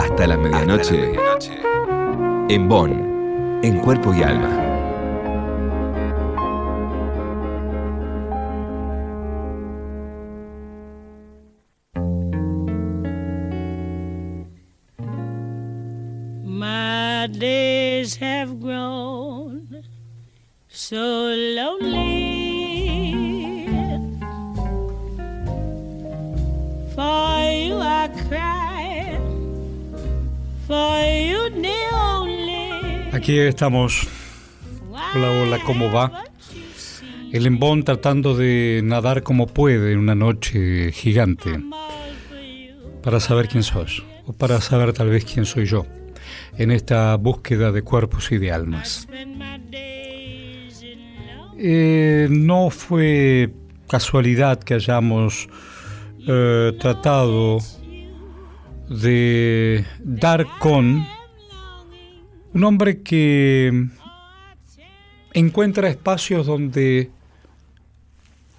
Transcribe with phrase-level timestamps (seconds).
[0.00, 1.12] Hasta la medianoche.
[2.48, 4.48] En Bonn, en cuerpo y alma.
[16.42, 19.84] My days have grown
[20.66, 22.09] so lonely.
[33.12, 34.06] Aquí estamos.
[35.14, 36.22] Hola, hola, ¿cómo va?
[37.32, 41.60] El embón tratando de nadar como puede en una noche gigante
[43.02, 45.86] para saber quién sos o para saber tal vez quién soy yo
[46.56, 49.08] en esta búsqueda de cuerpos y de almas.
[51.58, 53.50] Eh, no fue
[53.88, 55.48] casualidad que hayamos
[56.28, 57.58] eh, tratado
[58.90, 61.06] de dar con
[62.52, 63.86] un hombre que
[65.32, 67.08] encuentra espacios donde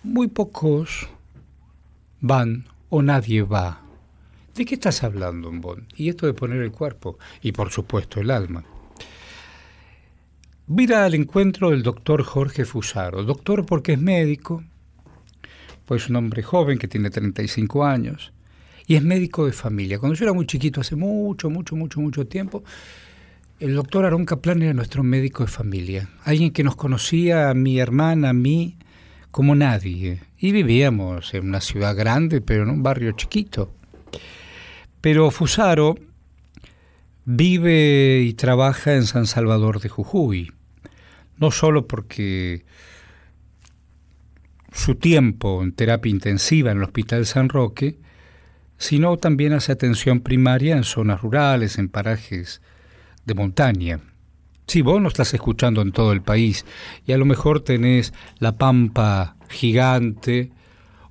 [0.04, 1.10] muy pocos
[2.22, 3.82] van o nadie va.
[4.56, 5.86] ¿De qué estás hablando, Bon?
[5.98, 8.64] Y esto de poner el cuerpo y por supuesto el alma.
[10.68, 13.24] Mira al encuentro del doctor Jorge Fusaro.
[13.24, 14.64] Doctor porque es médico,
[15.86, 18.32] pues es un hombre joven que tiene 35 años
[18.92, 20.00] y es médico de familia.
[20.00, 22.62] Cuando yo era muy chiquito, hace mucho, mucho, mucho, mucho tiempo,
[23.62, 26.10] el doctor Aarón Kaplan era nuestro médico de familia.
[26.26, 28.76] Alguien que nos conocía a mi hermana, a mí,
[29.32, 30.20] como nadie.
[30.38, 33.74] Y vivíamos en una ciudad grande, pero en un barrio chiquito.
[35.00, 35.96] Pero Fusaro
[37.24, 40.52] vive y trabaja en San Salvador de Jujuy,
[41.38, 42.66] no solo porque
[44.74, 47.96] su tiempo en terapia intensiva en el Hospital San Roque,
[48.82, 52.64] sino también hace atención primaria en zonas rurales, en parajes
[53.26, 54.00] de montaña.
[54.66, 56.66] Si vos no estás escuchando en todo el país
[57.06, 60.52] y a lo mejor tenés la pampa gigante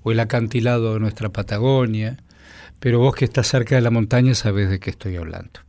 [0.03, 2.17] o el acantilado de nuestra Patagonia,
[2.81, 5.61] pero vos que estás cerca de la montaña sabés de qué estoy hablando.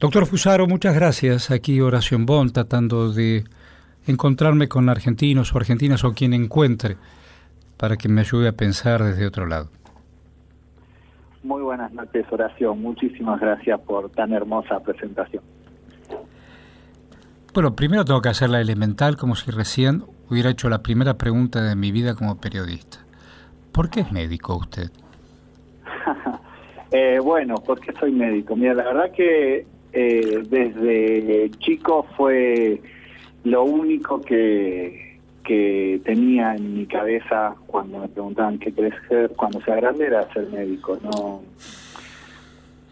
[0.00, 1.52] Doctor Fusaro, muchas gracias.
[1.52, 3.44] Aquí Oración Bon, tratando de
[4.08, 6.96] encontrarme con argentinos o argentinas o quien encuentre
[7.76, 9.70] para que me ayude a pensar desde otro lado.
[11.42, 12.82] Muy buenas noches, Oración.
[12.82, 15.42] Muchísimas gracias por tan hermosa presentación.
[17.54, 21.62] Bueno, primero tengo que hacer la elemental como si recién hubiera hecho la primera pregunta
[21.62, 22.98] de mi vida como periodista.
[23.72, 24.90] ¿Por qué es médico usted?
[26.90, 28.56] eh, bueno, porque soy médico.
[28.56, 32.82] Mira, la verdad que eh, desde chico fue
[33.44, 35.07] lo único que,
[35.48, 40.30] que tenía en mi cabeza cuando me preguntaban qué querés ser cuando sea grande era
[40.34, 40.98] ser médico.
[41.02, 41.40] No,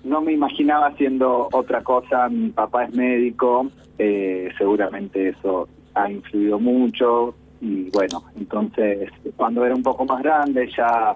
[0.04, 2.30] no me imaginaba haciendo otra cosa.
[2.30, 7.34] Mi papá es médico, eh, seguramente eso ha influido mucho.
[7.60, 11.14] Y bueno, entonces cuando era un poco más grande ya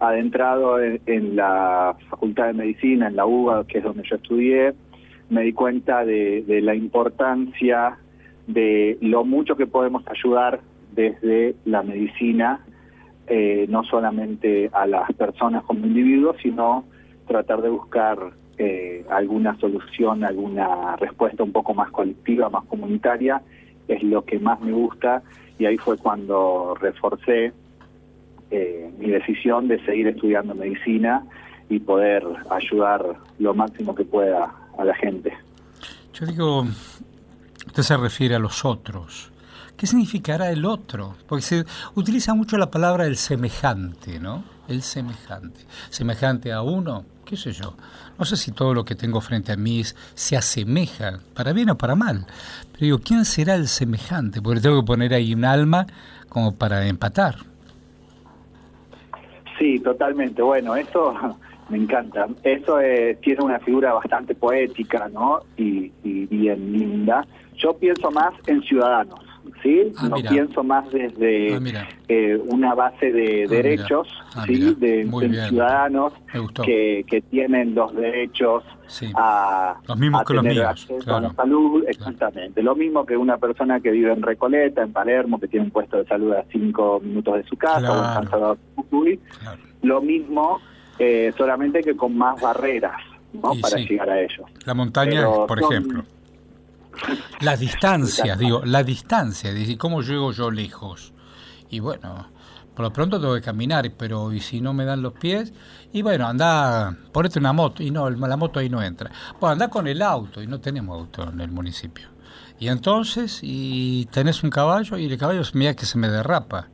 [0.00, 4.74] adentrado en, la Facultad de Medicina, en la UBA, que es donde yo estudié,
[5.30, 7.96] me di cuenta de, la importancia
[8.46, 10.60] de lo mucho que podemos ayudar
[10.94, 12.60] desde la medicina,
[13.26, 16.84] eh, no solamente a las personas como individuos, sino
[17.26, 18.18] tratar de buscar
[18.58, 23.42] eh, alguna solución, alguna respuesta un poco más colectiva, más comunitaria,
[23.88, 25.22] es lo que más me gusta
[25.58, 27.52] y ahí fue cuando reforcé
[28.50, 31.24] eh, mi decisión de seguir estudiando medicina
[31.68, 35.32] y poder ayudar lo máximo que pueda a la gente.
[36.12, 36.64] Yo digo,
[37.66, 39.32] usted se refiere a los otros.
[39.76, 41.16] ¿Qué significará el otro?
[41.26, 41.64] Porque se
[41.94, 44.44] utiliza mucho la palabra el semejante, ¿no?
[44.68, 45.60] El semejante.
[45.90, 47.74] Semejante a uno, qué sé yo.
[48.18, 49.82] No sé si todo lo que tengo frente a mí
[50.14, 52.26] se asemeja, para bien o para mal.
[52.72, 54.40] Pero digo, ¿quién será el semejante?
[54.40, 55.86] Porque tengo que poner ahí un alma
[56.28, 57.36] como para empatar.
[59.58, 60.42] Sí, totalmente.
[60.42, 61.14] Bueno, eso
[61.68, 62.26] me encanta.
[62.42, 65.40] Eso eh, tiene una figura bastante poética, ¿no?
[65.56, 67.26] Y, bien linda.
[67.56, 69.20] Yo pienso más en ciudadanos,
[69.62, 69.92] ¿sí?
[69.98, 70.30] Ah, no mira.
[70.30, 74.08] pienso más desde Ah, eh, una base de Ah, derechos.
[74.34, 74.74] Ah, ¿sí?
[74.74, 75.08] De,
[75.48, 76.12] ciudadanos
[76.64, 79.10] que, que tienen los derechos Sí.
[79.16, 81.20] a, Los mismos a que los tener míos, acceso a claro.
[81.28, 82.62] la salud, exactamente.
[82.62, 85.96] Lo mismo que una persona que vive en Recoleta, en Palermo, que tiene un puesto
[85.96, 88.14] de salud a cinco minutos de su casa, o en Claro.
[88.14, 88.58] San Salvador.
[89.40, 89.60] Claro.
[89.82, 90.60] Lo mismo,
[90.98, 93.00] eh, solamente que con más barreras,
[93.32, 93.52] ¿no?
[93.60, 93.86] Para sí.
[93.88, 94.46] llegar a ellos.
[94.66, 96.04] La montaña, Pero por son- ejemplo.
[97.40, 101.12] Las distancias, digo, la distancia, decir, ¿cómo llego yo lejos?
[101.70, 102.30] Y bueno,
[102.74, 105.52] Por lo pronto tengo que caminar, pero y si no me dan los pies,
[105.92, 109.10] y bueno, anda, ponete una moto, y no, la moto ahí no entra.
[109.40, 112.08] Bueno, anda con el auto, y no tenemos auto en el municipio.
[112.58, 116.68] Y entonces, y tenés un caballo, y el caballo mira que se me derrapa.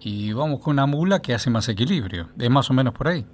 [0.00, 2.28] Y vamos con una mula que hace más equilibrio.
[2.38, 3.26] Es más o menos por ahí.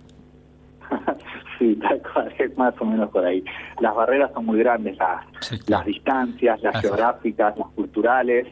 [1.63, 3.45] Sí, tal cual, es más o menos por ahí.
[3.81, 5.25] Las barreras son muy grandes, las,
[5.69, 8.47] las distancias, las geográficas, las culturales.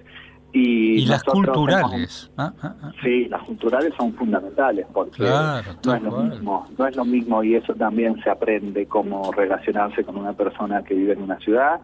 [0.53, 2.29] Y, las culturales.
[2.37, 2.93] Ah, ah, ah.
[3.05, 7.55] Sí, las culturales son fundamentales porque no es lo mismo, no es lo mismo y
[7.55, 11.81] eso también se aprende cómo relacionarse con una persona que vive en una ciudad,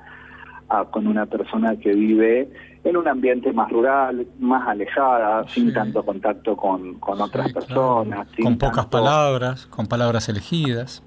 [0.69, 2.49] a, con una persona que vive
[2.83, 8.27] en un ambiente más rural, más alejada, sin tanto contacto con, con otras personas.
[8.43, 11.05] con pocas palabras, con palabras elegidas.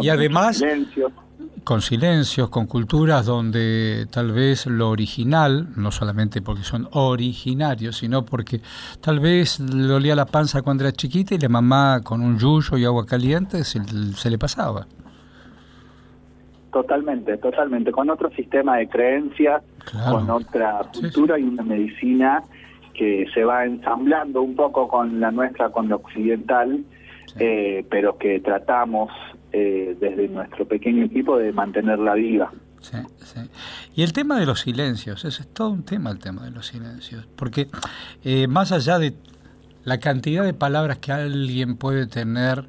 [0.00, 0.62] Y además,
[1.64, 8.24] con silencios, con culturas donde tal vez lo original, no solamente porque son originarios, sino
[8.24, 8.60] porque
[9.00, 12.76] tal vez le olía la panza cuando era chiquita y la mamá con un yuyo
[12.76, 14.86] y agua caliente se, se le pasaba.
[16.72, 17.90] Totalmente, totalmente.
[17.90, 19.62] Con otro sistema de creencias,
[20.08, 22.42] con otra cultura y una medicina
[22.94, 26.84] que se va ensamblando un poco con la nuestra, con la occidental,
[27.38, 29.10] eh, pero que tratamos
[29.52, 32.52] eh, desde nuestro pequeño equipo de mantenerla viva.
[32.80, 33.40] Sí, sí.
[33.94, 36.66] Y el tema de los silencios, ese es todo un tema el tema de los
[36.66, 37.68] silencios, porque
[38.24, 39.14] eh, más allá de
[39.84, 42.68] la cantidad de palabras que alguien puede tener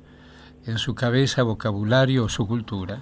[0.66, 3.02] en su cabeza, vocabulario o su cultura,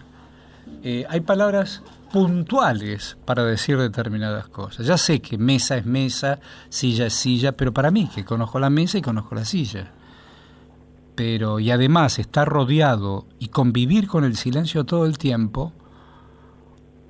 [0.84, 4.86] eh, hay palabras puntuales para decir determinadas cosas.
[4.86, 6.40] Ya sé que mesa es mesa,
[6.70, 9.92] silla es silla, pero para mí, que conozco la mesa y conozco la silla.
[11.20, 15.74] Pero, y además estar rodeado y convivir con el silencio todo el tiempo,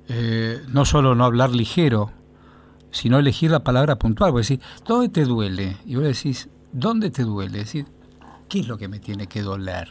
[0.08, 2.10] eh, no solo no hablar ligero,
[2.90, 4.32] sino elegir la palabra puntual.
[4.32, 5.76] Vos decís, ¿dónde te duele?
[5.86, 7.58] Y vos decís, ¿dónde te duele?
[7.58, 7.86] decir,
[8.48, 9.88] ¿qué es lo que me tiene que doler?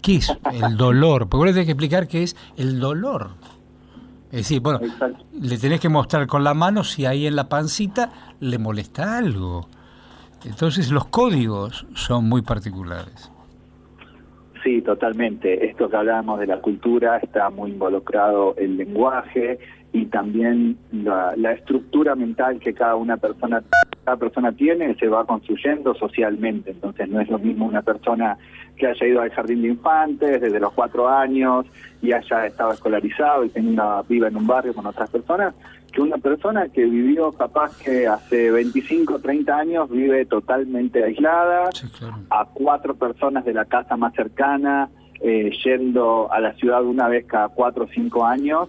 [0.00, 1.28] ¿Qué es el dolor?
[1.28, 3.36] Porque vos le tenés que explicar qué es el dolor.
[4.32, 4.80] Es decir, bueno,
[5.32, 9.68] le tenés que mostrar con la mano si ahí en la pancita le molesta algo.
[10.44, 13.30] Entonces los códigos son muy particulares.
[14.62, 15.66] Sí, totalmente.
[15.66, 19.58] Esto que hablábamos de la cultura está muy involucrado el lenguaje
[19.92, 23.62] y también la, la estructura mental que cada una persona
[24.04, 26.70] cada persona tiene se va construyendo socialmente.
[26.70, 28.36] Entonces no es lo mismo una persona
[28.76, 31.66] que haya ido al jardín de infantes desde los cuatro años
[32.00, 35.54] y haya estado escolarizado y tenga viva en un barrio con otras personas,
[35.92, 41.70] que una persona que vivió capaz que hace 25, 30 años vive totalmente aislada,
[42.30, 44.88] a cuatro personas de la casa más cercana,
[45.20, 48.68] eh, yendo a la ciudad una vez cada cuatro o cinco años,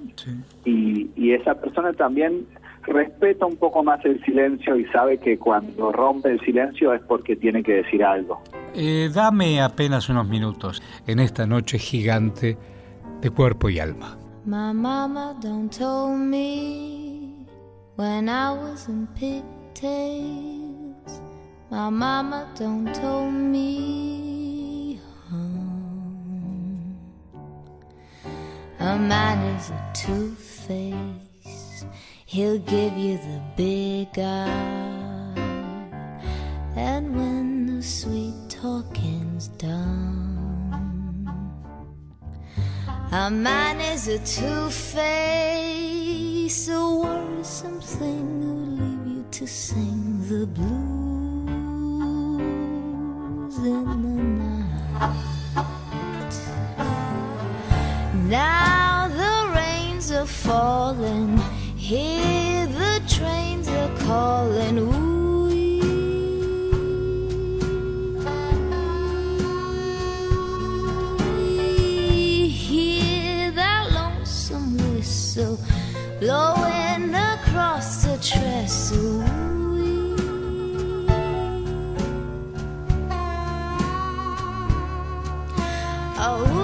[0.65, 2.45] y, y esa persona también
[2.85, 7.35] respeta un poco más el silencio y sabe que cuando rompe el silencio es porque
[7.35, 8.41] tiene que decir algo.
[8.75, 12.57] Eh, dame apenas unos minutos en esta noche gigante
[13.21, 14.17] de cuerpo y alma.
[14.45, 17.02] My mama don't told me
[17.95, 19.53] when I was in pigtails.
[21.69, 24.99] My mama don't told me
[25.29, 26.97] home.
[28.79, 31.85] A man is a two-face.
[32.25, 35.33] He'll give you the big eye.
[36.75, 40.33] And when the sweet talking's done.
[43.11, 44.17] A man is a
[46.53, 50.67] two-face, a worrisome thing who'll leave you to sing the blues
[53.57, 54.69] in the night.
[58.29, 61.37] Now the rains are falling,
[61.75, 64.77] hear the trains are calling.
[64.77, 65.12] Ooh,
[78.31, 78.69] night.
[86.19, 86.63] Oh,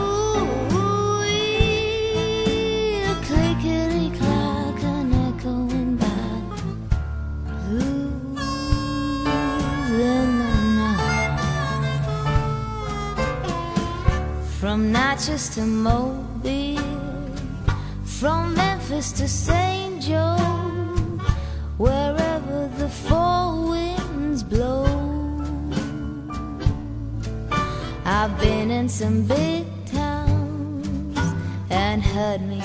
[14.60, 16.80] from Natchez to Mobile,
[18.04, 20.01] from Memphis to St.
[20.01, 20.38] Joe,
[29.10, 31.18] some big towns
[31.72, 32.62] and heard me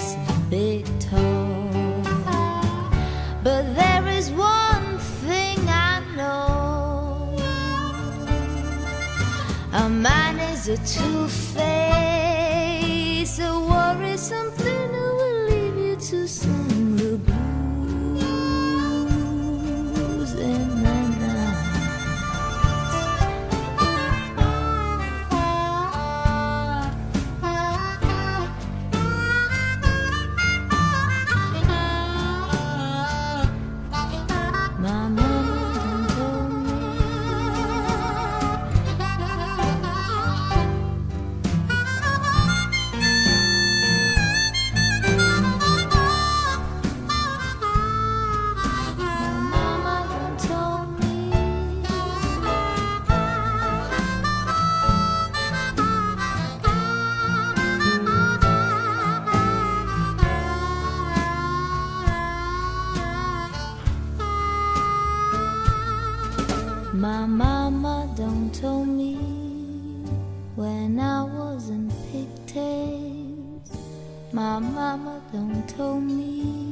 [75.67, 76.64] told me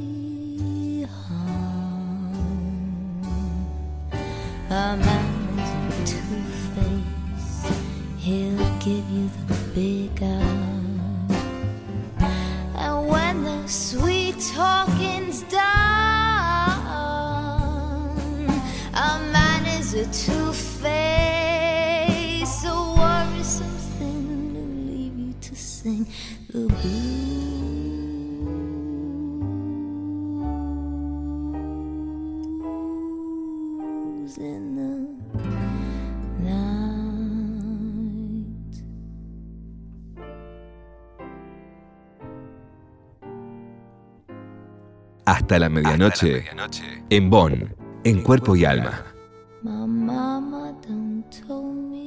[45.32, 46.44] Hasta la medianoche.
[47.08, 47.74] En Bonn,
[48.04, 49.02] en cuerpo y alma.
[49.62, 52.02] My mama done told me.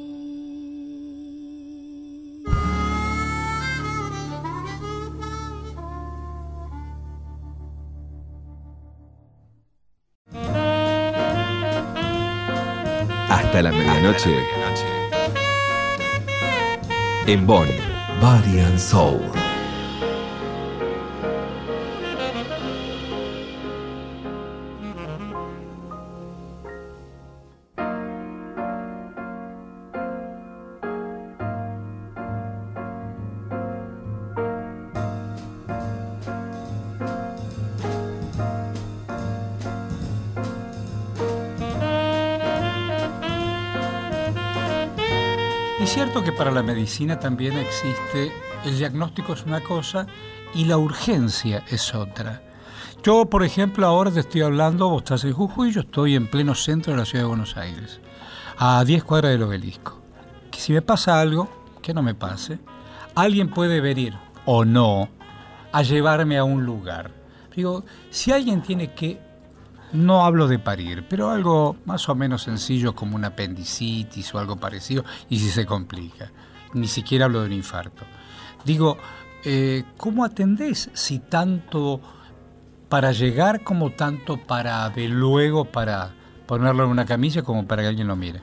[13.28, 14.38] Hasta la medianoche.
[17.26, 17.70] En Bonn,
[18.22, 19.45] Body and Soul.
[45.86, 48.32] Es cierto que para la medicina también existe,
[48.66, 50.08] el diagnóstico es una cosa
[50.56, 52.42] y la urgencia es otra.
[53.04, 56.56] Yo, por ejemplo, ahora te estoy hablando, vos estás en Jujuy, yo estoy en pleno
[56.56, 58.00] centro de la ciudad de Buenos Aires,
[58.58, 60.02] a 10 cuadras del obelisco.
[60.58, 61.48] Si me pasa algo,
[61.84, 62.58] que no me pase,
[63.14, 64.16] alguien puede venir,
[64.46, 65.08] o no,
[65.72, 67.12] a llevarme a un lugar.
[67.56, 69.22] Digo, si alguien tiene que
[69.94, 74.58] no hablo de parir, pero algo más o menos sencillo como una apendicitis o algo
[74.58, 76.32] parecido, y si se complica.
[76.74, 78.04] Ni siquiera hablo de un infarto.
[78.66, 78.98] Digo,
[79.44, 82.02] eh, ¿cómo atendés si tanto
[82.90, 86.10] para llegar como tanto para de luego para
[86.46, 88.42] ponerlo en una camilla como para que alguien lo mire?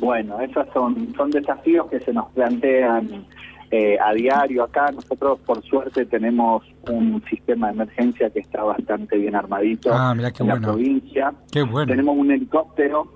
[0.00, 3.26] Bueno, esos son, son desafíos que se nos plantean
[3.70, 4.90] eh, a diario acá.
[4.90, 10.30] Nosotros, por suerte, tenemos un sistema de emergencia que está bastante bien armadito Ah, mirá
[10.32, 11.32] qué en la provincia.
[11.50, 11.86] Qué bueno.
[11.86, 13.06] Tenemos un helicóptero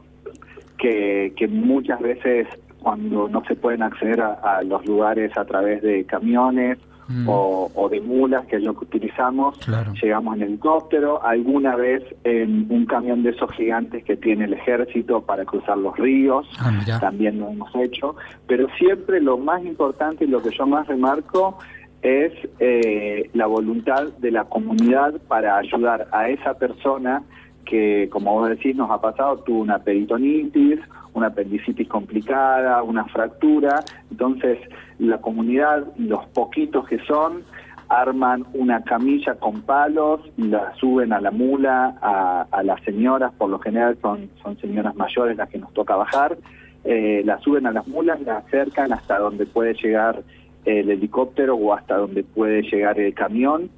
[0.78, 2.46] que, que muchas veces
[2.80, 7.28] cuando no se pueden acceder a, a los lugares a través de camiones Mm.
[7.28, 9.92] o, o de mulas, que es lo que utilizamos, Claro.
[10.02, 15.20] llegamos en helicóptero, alguna vez en un camión de esos gigantes que tiene el ejército
[15.20, 18.16] para cruzar los ríos, Ah, también lo hemos hecho,
[18.48, 21.56] pero siempre lo más importante y lo que yo más remarco
[22.02, 27.22] es eh, la voluntad de la comunidad para ayudar a esa persona
[27.64, 30.78] que, como vos decís, nos ha pasado, tuvo una peritonitis,
[31.14, 34.58] una apendicitis complicada, una fractura, entonces
[34.98, 37.42] la comunidad, los poquitos que son,
[37.88, 43.58] arman una camilla con palos, la suben a la mula, a, las señoras, por lo
[43.58, 46.36] general son, son señoras mayores las que nos toca bajar,
[46.84, 50.22] eh, la suben a las mulas, la acercan hasta donde puede llegar
[50.66, 53.70] el helicóptero o hasta donde puede llegar el camión,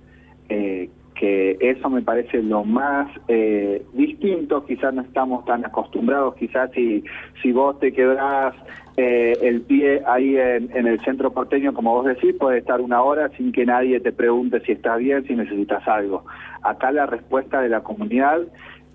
[0.49, 6.71] eh, que eso me parece lo más eh, distinto, quizás no estamos tan acostumbrados, quizás
[6.73, 7.05] si,
[7.43, 8.55] si vos te quebrás
[8.97, 13.29] eh, el pie ahí en, el centro porteño, como vos decís, puede estar una hora
[13.37, 16.25] sin que nadie te pregunte si estás bien, si necesitas algo.
[16.63, 18.41] Acá la respuesta de la comunidad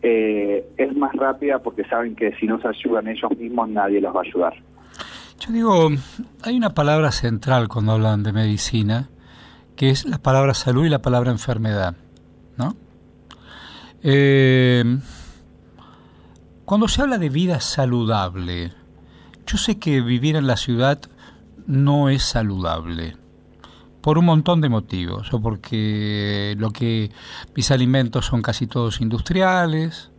[0.01, 4.13] eh, es más rápida porque saben que si no se ayudan ellos mismos nadie los
[4.13, 4.53] va a ayudar.
[5.39, 5.89] Yo digo,
[6.41, 9.09] hay una palabra central cuando hablan de medicina,
[9.75, 11.95] que es la palabra salud y la palabra enfermedad,
[12.57, 12.75] ¿no?
[14.03, 14.99] Eh,
[16.65, 18.73] cuando se habla de vida saludable,
[19.45, 21.01] yo sé que vivir en la ciudad
[21.65, 23.17] no es saludable
[24.03, 27.09] por un montón de motivos, o porque lo que
[27.55, 30.11] mis alimentos son casi todos industriales,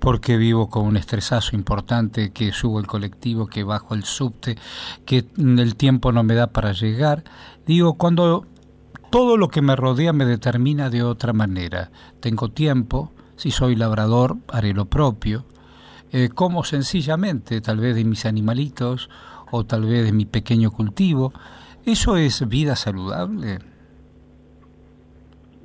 [0.00, 4.56] porque vivo con un estresazo importante, que subo el colectivo, que bajo el subte,
[5.04, 7.22] que el tiempo no me da para llegar.
[7.66, 8.46] Digo, cuando
[9.10, 11.90] todo lo que me rodea me determina de otra manera.
[12.20, 15.44] Tengo tiempo, si soy labrador, haré lo propio.
[16.12, 19.10] Eh, como sencillamente, tal vez de mis animalitos
[19.50, 21.32] o tal vez de mi pequeño cultivo.
[21.84, 23.58] ¿Eso es vida saludable?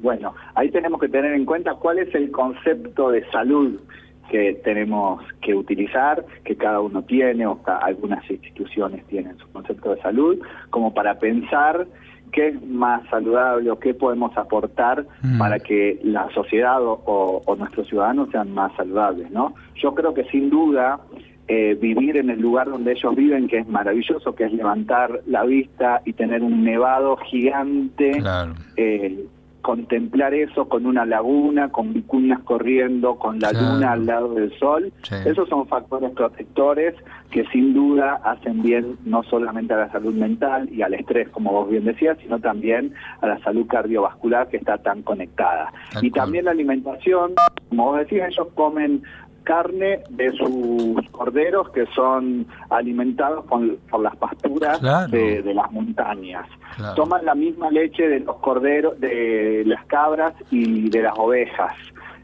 [0.02, 3.80] Bueno, ahí tenemos que tener en cuenta cuál es el concepto de salud
[4.30, 10.02] que tenemos que utilizar, que cada uno tiene o algunas instituciones tienen su concepto de
[10.02, 10.40] salud,
[10.70, 11.88] como para pensar
[12.32, 15.38] qué es más saludable o qué podemos aportar Mm.
[15.38, 19.54] para que la sociedad o, o nuestros ciudadanos sean más saludables, ¿no?
[19.76, 21.00] Yo creo que sin duda
[21.48, 25.44] eh, vivir en el lugar donde ellos viven, que es maravilloso, que es levantar la
[25.44, 28.54] vista y tener un nevado gigante, Claro.
[28.78, 29.26] eh,
[29.66, 33.74] contemplar eso con una laguna, con vicuñas corriendo, con la Claro.
[33.74, 35.16] luna al lado del sol, Sí.
[35.26, 36.94] esos son factores protectores
[37.32, 41.52] que sin duda hacen bien no solamente a la salud mental y al estrés, como
[41.52, 45.74] vos bien decías, sino también a la salud cardiovascular que está tan conectada.
[45.92, 46.22] Tal y cual.
[46.26, 47.34] también la alimentación,
[47.70, 49.02] como vos decías, ellos comen
[49.46, 55.08] carne de sus corderos que son alimentados con, por las pasturas Claro.
[55.12, 56.46] de, de las montañas.
[56.76, 56.96] Claro.
[56.96, 61.74] Toman la misma leche de los corderos, de las cabras y de las ovejas.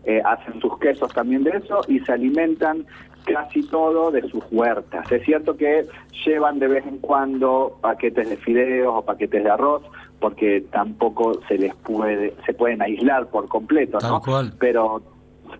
[0.03, 2.85] Eh, hacen sus quesos también de eso y se alimentan
[3.23, 5.09] casi todo de sus huertas.
[5.11, 5.85] Es cierto que
[6.25, 9.83] llevan de vez en cuando paquetes de fideos o paquetes de arroz
[10.19, 14.21] porque tampoco se les puede se pueden aislar por completo, Tal ¿no?
[14.21, 14.53] cual.
[14.59, 15.01] Pero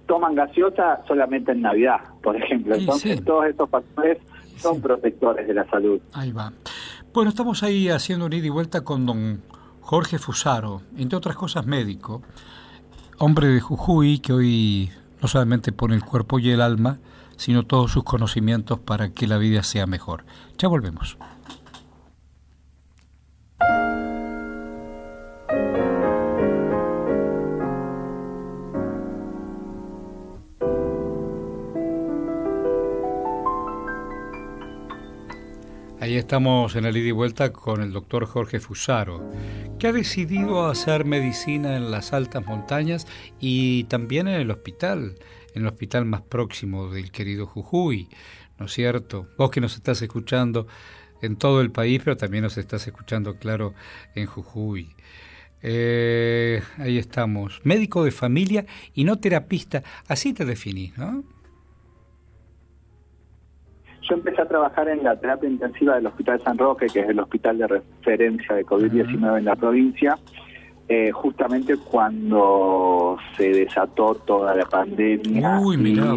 [0.08, 2.76] toman gaseosa solamente en Navidad, por ejemplo.
[2.76, 3.24] Entonces sí.
[3.26, 4.18] todos estos factores
[4.58, 4.82] son Sí.
[4.82, 6.00] protectores de la salud.
[6.14, 6.52] Ahí va.
[7.14, 9.42] Bueno, estamos ahí haciendo un ida y vuelta con don
[9.82, 12.22] Jorge Fusaro, entre otras cosas médico,
[13.18, 14.90] hombre de Jujuy que hoy
[15.22, 17.00] no solamente pone el cuerpo y el alma,
[17.36, 20.24] sino todos sus conocimientos para que la vida sea mejor.
[20.58, 21.18] Ya volvemos.
[36.12, 39.32] Ahí estamos en el ida y vuelta con el doctor Jorge Fusaro,
[39.80, 43.08] que ha decidido hacer medicina en las altas montañas
[43.40, 45.16] y también en el hospital,
[45.56, 48.10] en el hospital más próximo del querido Jujuy,
[48.60, 49.30] ¿no es cierto?
[49.38, 50.68] Vos que nos estás escuchando
[51.22, 53.74] en todo el país, pero también nos estás escuchando, claro,
[54.14, 54.90] en Jujuy.
[55.62, 61.24] Eh, ahí estamos, médico de familia y no terapista, así te definís, ¿no?
[64.12, 67.18] Yo empecé a trabajar en la terapia intensiva del Hospital San Roque, que es el
[67.18, 70.18] hospital de referencia de COVID-19 en la provincia,
[70.90, 76.14] eh, justamente cuando se desató toda la pandemia Uy, mirá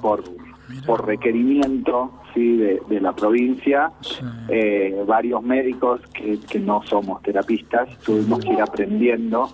[0.00, 0.24] por,
[0.70, 4.24] Mirá por requerimiento sí, de, de la provincia, Sí.
[4.48, 9.50] eh, varios médicos que, que no somos terapistas tuvimos que ir aprendiendo.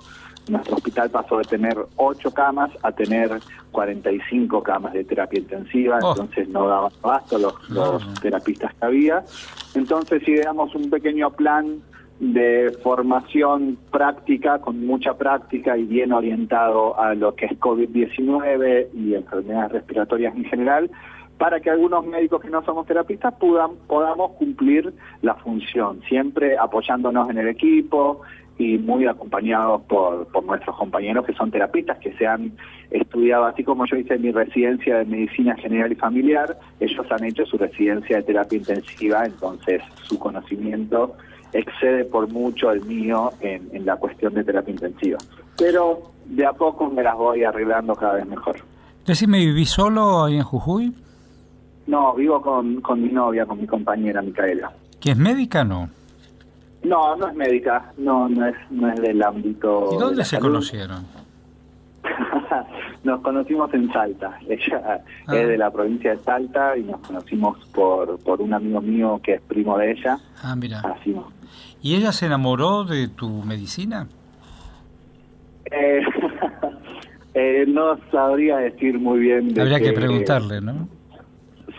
[0.51, 3.31] Nuestro hospital pasó de tener 8 camas a tener
[3.71, 6.11] 45 camas de terapia intensiva, Oh.
[6.11, 9.25] entonces no daban abasto los, terapistas que había.
[9.75, 11.81] Entonces ideamos un pequeño plan
[12.19, 19.15] de formación práctica, con mucha práctica y bien orientado a lo que es COVID-19 y
[19.15, 20.91] enfermedades respiratorias en general,
[21.39, 27.39] para que algunos médicos que no somos terapistas podamos cumplir la función, siempre apoyándonos en
[27.39, 28.21] el equipo
[28.61, 32.53] y muy acompañados por, por nuestros compañeros que son terapistas, que se han
[32.91, 37.47] estudiado, así como yo hice mi residencia de medicina general y familiar, ellos han hecho
[37.47, 41.15] su residencia de terapia intensiva, entonces su conocimiento
[41.55, 45.19] excede por mucho el mío en, en la cuestión de terapia intensiva.
[45.57, 48.57] Pero de a poco me las voy arreglando cada vez mejor.
[49.07, 50.93] Decime, ¿vivís solo ahí en Jujuy?
[51.87, 54.71] No, vivo con, con mi novia, con mi compañera Micaela.
[55.01, 55.89] ¿Que es médica no?
[56.83, 59.89] No, no es médica, no, no es, no es del ámbito.
[59.93, 60.49] ¿Y de dónde se salud.
[60.49, 61.05] conocieron?
[63.05, 64.39] nos conocimos en Salta.
[64.49, 65.37] Ella Ah.
[65.37, 69.35] es de la provincia de Salta y nos conocimos por, por un amigo mío que
[69.35, 70.19] es primo de ella.
[70.43, 70.81] Ah, mira.
[70.81, 71.15] Así
[71.83, 74.07] ¿Y ella se enamoró de tu medicina?
[75.71, 76.01] Eh,
[77.35, 79.53] eh, no sabría decir muy bien.
[79.55, 80.89] de Habría que preguntarle, ¿no?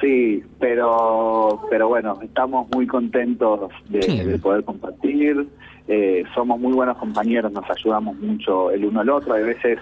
[0.02, 4.20] Sí, pero pero bueno, estamos muy contentos de, Sí.
[4.24, 5.48] de poder compartir.
[5.88, 9.34] Eh, somos muy buenos compañeros, nos ayudamos mucho el uno al otro.
[9.36, 9.80] Hay veces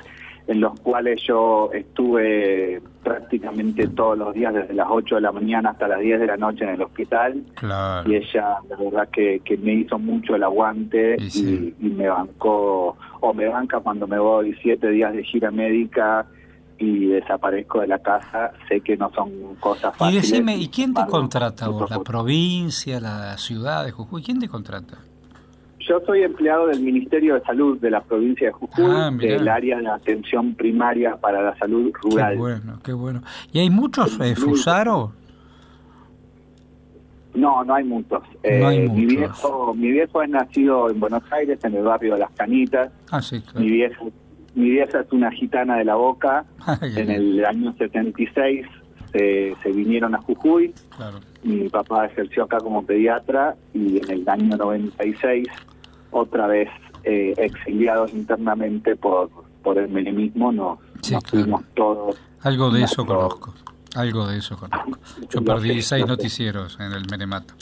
[0.48, 5.70] en los cuales yo estuve prácticamente todos los días desde las 8 de la mañana
[5.70, 8.10] hasta las 10 de la noche en el hospital Claro.
[8.12, 11.76] y ella la verdad que, que me hizo mucho el aguante Y sí.
[11.80, 16.26] y, y me bancó o me banca cuando me voy siete días de gira médica
[16.80, 20.94] y desaparezco de la casa sé que no son cosas Y fáciles decime, ¿y quién
[20.94, 21.90] te contrata vos?
[21.90, 24.24] ¿La provincia, la ciudad de Jujuy?
[24.24, 24.98] ¿Quién te contrata?
[25.88, 29.80] yo soy empleado del Ministerio de Salud de la provincia de Jujuy Ah, del área
[29.80, 33.22] de atención primaria para la salud rural Qué bueno, qué bueno.
[33.52, 35.10] ¿Y hay muchos eh, fusaros?
[37.34, 41.60] no no hay muchos, No hay mi viejo mi viejo es nacido en Buenos Aires
[41.64, 43.60] en el barrio de las Canitas Ah, sí, claro.
[43.62, 44.00] Mi vieja,
[44.56, 46.46] mi vieja es una gitana de la boca.
[46.82, 48.66] En el año 76
[49.12, 50.74] se, se vinieron a Jujuy.
[50.96, 51.20] Claro.
[51.44, 55.48] Mi papá ejerció acá como pediatra y en el año 96
[56.12, 56.70] otra vez
[57.04, 59.30] eh, exiliados internamente por,
[59.64, 61.44] por el menemismo nos, Sí, nos claro.
[61.46, 62.18] fuimos todos.
[62.42, 63.54] Algo de eso conozco.
[63.96, 65.00] Algo de eso conozco.
[65.30, 67.54] Yo perdí seis noticieros en el Menemato.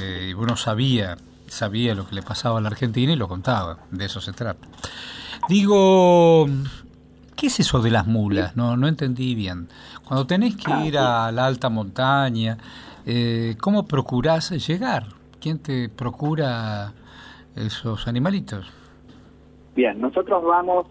[0.00, 1.16] Eh, y uno sabía,
[1.46, 3.78] sabía lo que le pasaba a la Argentina y lo contaba.
[3.90, 4.66] De eso se trata.
[5.48, 6.46] Digo,
[7.36, 8.56] ¿qué es eso de las mulas?
[8.56, 9.68] No, no entendí bien.
[10.06, 12.58] Cuando tenés que ir a la alta montaña,
[13.06, 15.06] eh, ¿cómo procurás llegar?
[15.40, 16.92] ¿Quién te procura
[17.56, 18.70] esos animalitos?
[19.74, 20.86] Bien, nosotros vamos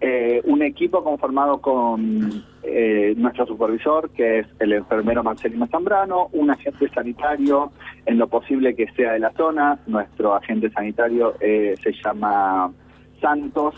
[0.00, 6.50] eh, un equipo conformado con eh, nuestro supervisor, que es el enfermero Marcelino Zambrano, un
[6.50, 7.70] agente sanitario,
[8.04, 12.72] en lo posible que sea de la zona, nuestro agente sanitario eh, se llama
[13.22, 13.74] Santos,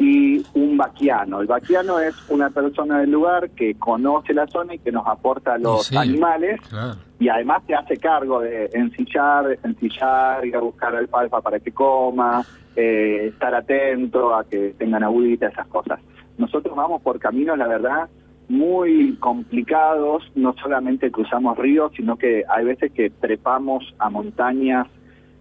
[0.00, 1.42] y un vaquiano.
[1.42, 5.58] El vaquiano es una persona del lugar que conoce la zona y que nos aporta
[5.58, 5.96] los sí.
[5.96, 6.96] animales Claro.
[7.18, 12.42] y además se hace cargo de ensillar, desensillar, ir a buscar alfalfa para que coma,
[12.74, 16.00] eh, estar atento a que tengan agüita, esas cosas.
[16.38, 18.08] Nosotros vamos por caminos, la verdad,
[18.48, 24.86] muy complicados, no solamente cruzamos ríos, sino que hay veces que trepamos a montañas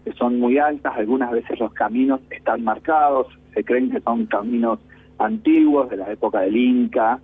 [0.04, 4.80] que son muy altas, algunas veces los caminos están marcados, se creen que son caminos
[5.18, 7.20] antiguos de la época del Inca,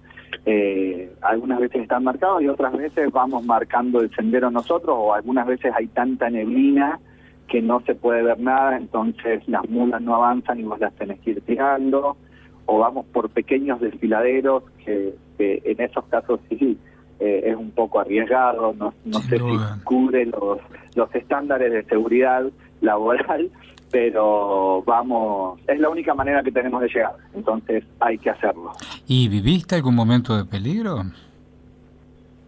[0.46, 5.48] eh, algunas veces están marcados y otras veces vamos marcando el sendero nosotros o algunas
[5.48, 7.00] veces hay tanta neblina
[7.48, 11.20] que no se puede ver nada, entonces las mulas no avanzan y vos las tenés
[11.20, 12.18] que ir tirando,
[12.66, 16.78] o vamos por pequeños desfiladeros que, que en esos casos sí
[17.20, 19.76] eh, es un poco arriesgado, no, no sé duda.
[19.76, 20.60] si cubre los,
[20.96, 22.44] los estándares de seguridad
[22.82, 23.50] laboral,
[23.92, 28.72] pero vamos, es la única manera que tenemos de llegar, entonces hay que hacerlo.
[29.08, 31.04] ¿Y viviste algún momento de peligro?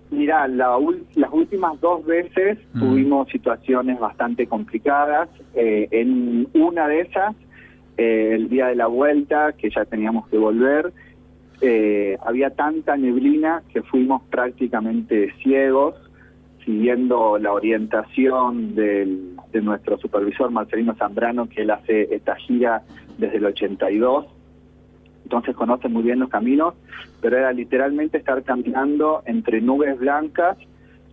[0.09, 0.77] Mira, la
[1.15, 2.79] las últimas dos veces Mm.
[2.79, 5.27] tuvimos situaciones bastante complicadas.
[5.53, 7.35] Eh, en una de esas,
[7.97, 10.93] eh, el día de la vuelta, que ya teníamos que volver,
[11.61, 15.95] eh, había tanta neblina que fuimos prácticamente ciegos,
[16.65, 22.83] siguiendo la orientación del- de nuestro supervisor Marcelino Zambrano, que él hace esta gira
[23.17, 24.27] desde el 82
[25.23, 26.73] entonces conoce muy bien los caminos,
[27.19, 30.57] pero era literalmente estar caminando entre nubes blancas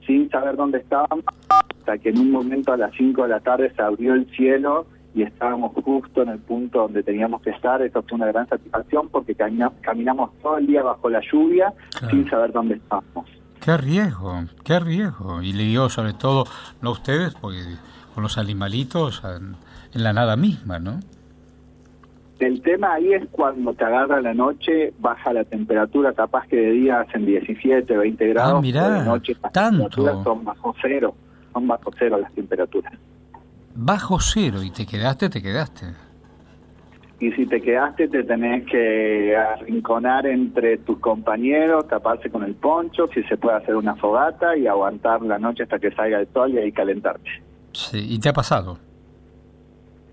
[0.06, 3.72] sin saber dónde estábamos, hasta que en un momento a las 5 de la tarde
[3.74, 7.80] se abrió el cielo y estábamos justo en el punto donde teníamos que estar.
[7.82, 12.10] Eso fue una gran satisfacción porque camina- caminamos todo el día bajo la lluvia Claro.
[12.10, 13.26] sin saber dónde estábamos.
[13.60, 15.40] Qué riesgo, qué riesgo.
[15.40, 16.44] Y le digo sobre todo,
[16.82, 17.62] no ustedes, porque
[18.14, 19.56] con los animalitos en,
[19.94, 21.00] en la nada misma, ¿no?
[22.40, 26.70] El tema ahí es cuando te agarra la noche, baja la temperatura, capaz que de
[26.72, 29.84] día hacen 17, 20 grados, Ah, mirá, pero de noche las tanto.
[29.88, 31.14] temperaturas son bajo cero,
[31.52, 32.92] son bajo cero las temperaturas.
[33.74, 35.86] Bajo cero y te quedaste, te quedaste.
[37.20, 43.08] Y si te quedaste, te tenés que arrinconar entre tus compañeros, taparse con el poncho,
[43.14, 46.52] si se puede hacer una fogata y aguantar la noche hasta que salga el sol
[46.52, 47.30] y ahí calentarte.
[47.72, 48.78] Sí, ¿Y te ha pasado?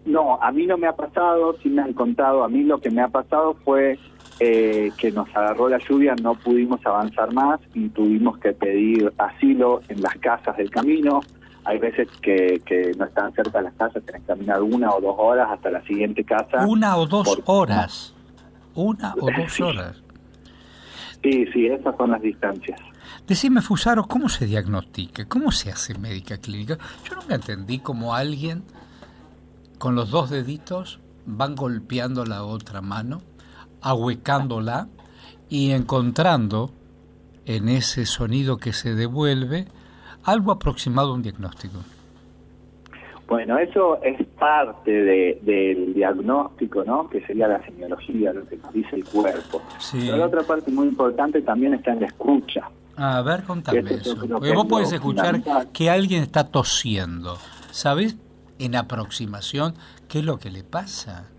[0.06, 2.90] No, a mí no me ha pasado, sí me han contado, a mí lo que
[2.90, 4.00] me ha pasado fue
[4.40, 9.82] eh, que nos agarró la lluvia, no pudimos avanzar más y tuvimos que pedir asilo
[9.90, 11.22] en las casas del camino.
[11.64, 15.00] Hay veces que, que no están cerca de las casas, tenés que caminar una o
[15.02, 16.66] dos horas hasta la siguiente casa.
[16.68, 18.14] Una o dos Por- horas.
[18.74, 19.62] Una o dos Sí.
[19.64, 20.02] horas.
[21.24, 22.80] Sí, sí, esas son las distancias.
[23.28, 25.26] Decime, Fusaro, ¿cómo se diagnostica?
[25.26, 26.80] ¿Cómo se hace médica clínica?
[27.08, 28.64] Yo nunca entendí cómo alguien
[29.78, 33.22] con los dos deditos van golpeando la otra mano,
[33.82, 34.88] ahuecándola
[35.50, 36.72] y encontrando
[37.46, 39.68] en ese sonido que se devuelve
[40.24, 41.80] algo aproximado a un diagnóstico.
[43.28, 47.10] Bueno, eso es parte de, del diagnóstico, ¿no?
[47.10, 49.62] Que sería la semiología, lo que nos dice el cuerpo.
[49.94, 52.70] Pero la otra parte muy importante también está en la escucha.
[52.98, 54.18] A ver, contame eso.
[54.30, 57.38] Porque vos podés escuchar que alguien está tosiendo.
[57.72, 58.18] ¿Sabés
[58.60, 59.76] en aproximación
[60.10, 61.32] qué es lo que le pasa?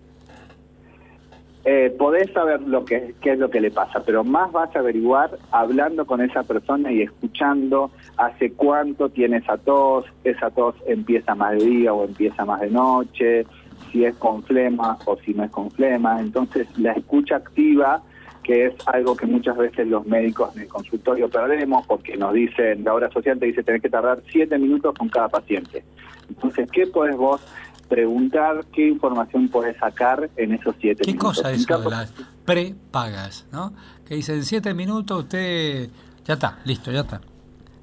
[1.64, 4.80] eh, podés saber lo que qué es lo que le pasa, pero más vas a
[4.80, 11.34] averiguar hablando con esa persona y escuchando hace cuánto tiene esa tos, esa tos empieza
[11.34, 13.46] más de día o empieza más de noche,
[13.90, 16.20] si es con flema o si no es con flema.
[16.20, 18.02] Entonces, la escucha activa,
[18.42, 22.84] que es algo que muchas veces los médicos en el consultorio perdemos porque nos dicen,
[22.84, 25.84] la obra social te dice tenés que tardar siete minutos con cada paciente.
[26.28, 27.40] Entonces, ¿qué podés vos
[27.88, 31.36] preguntar qué información puedes sacar en esos siete ¿Qué minutos.
[31.36, 33.46] ¿Qué cosa es eso de las prepagas?
[33.52, 33.74] ¿no?
[34.06, 35.90] Que dicen siete minutos, usted
[36.24, 37.20] ya está, listo, ya está.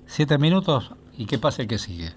[0.10, 2.10] Siete minutos y qué pasa el que sigue.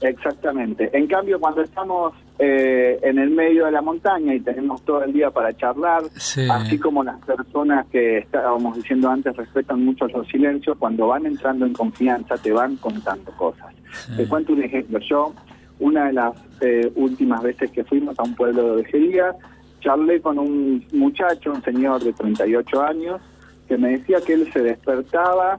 [0.00, 0.96] Exactamente.
[0.96, 5.12] En cambio, cuando estamos eh, en el medio de la montaña y tenemos todo el
[5.12, 10.78] día para charlar, así como las personas que estábamos diciendo antes respetan mucho los silencios,
[10.78, 13.74] cuando van entrando en confianza te van contando cosas.
[14.16, 15.00] Te cuento un ejemplo.
[15.00, 15.34] Yo
[15.80, 19.34] una de las eh, últimas veces que fuimos a un pueblo de ovejería,
[19.80, 23.20] charlé con un muchacho, un señor de 38 años,
[23.66, 25.58] que me decía que él se despertaba.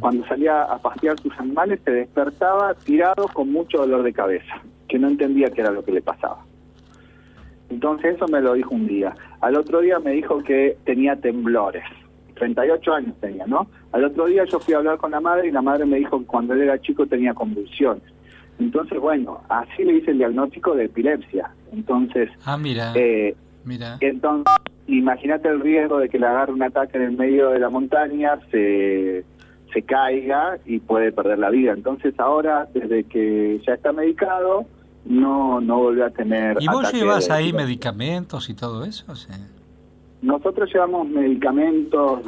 [0.00, 4.98] Cuando salía a pasear sus animales, se despertaba tirado con mucho dolor de cabeza, que
[4.98, 6.44] no entendía qué era lo que le pasaba.
[7.68, 9.14] Entonces eso me lo dijo un día.
[9.40, 11.84] Al otro día me dijo que tenía temblores.
[12.34, 13.68] 38 años tenía, ¿no?
[13.92, 16.18] Al otro día yo fui a hablar con la madre y la madre me dijo
[16.18, 18.02] que cuando él era chico tenía convulsiones.
[18.58, 21.50] Entonces, bueno, así le hice el diagnóstico de epilepsia.
[21.72, 23.96] Entonces, ah, mira, eh, mira.
[24.00, 24.52] Entonces,
[24.86, 28.38] imagínate el riesgo de que le agarre un ataque en el medio de la montaña,
[28.50, 29.24] se,
[29.72, 31.72] se caiga y puede perder la vida.
[31.72, 34.66] Entonces, ahora, desde que ya está medicado,
[35.04, 36.56] no no volvió a tener.
[36.60, 39.14] ¿Y vos llevas ahí medicamentos y todo eso?
[39.14, 39.32] Sí.
[40.22, 42.20] Nosotros llevamos medicamentos,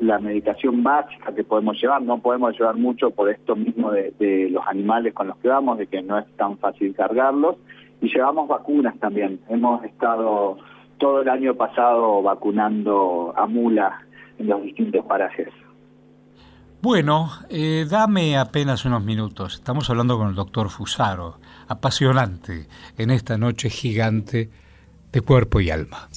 [0.00, 4.66] la medicación básica que podemos llevar, no podemos llevar mucho por esto mismo de, los
[4.66, 7.56] animales con los que vamos, de que no es tan fácil cargarlos,
[8.02, 9.40] y llevamos vacunas también.
[9.48, 10.58] Hemos estado
[10.98, 13.98] todo el año pasado vacunando a mula
[14.38, 15.48] en los distintos parajes.
[16.88, 19.56] Bueno, eh, dame apenas unos minutos.
[19.56, 24.50] Estamos hablando con el doctor Fusaro, apasionante en esta noche gigante
[25.12, 26.08] de cuerpo y alma.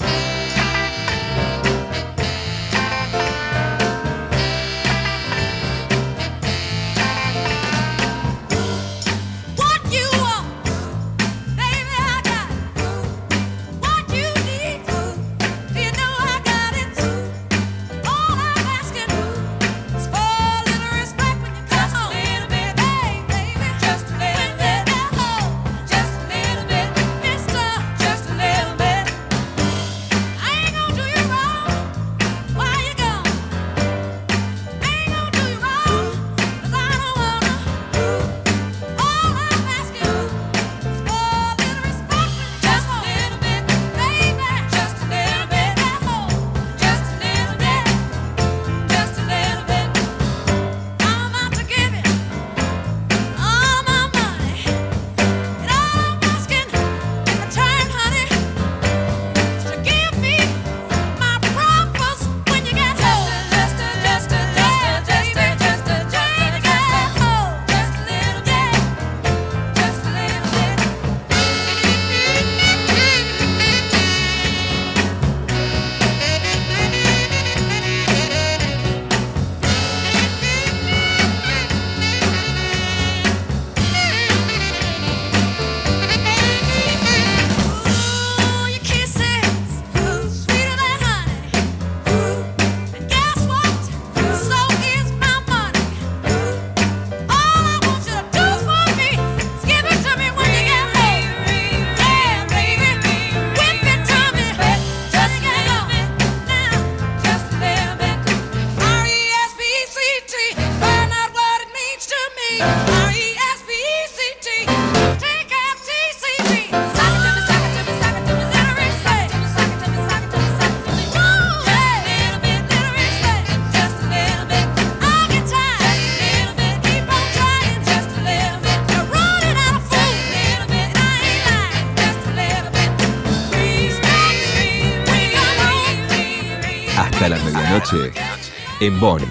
[138.82, 139.22] En Bonn,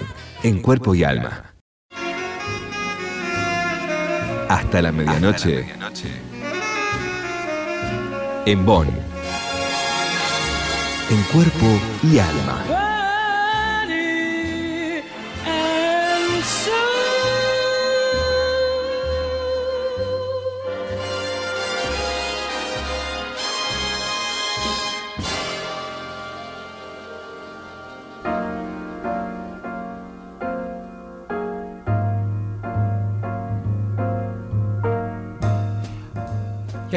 [0.45, 1.53] en cuerpo y alma.
[4.49, 5.67] Hasta la medianoche.
[8.47, 8.89] En Bonn.
[11.11, 11.67] En cuerpo
[12.05, 12.90] y alma.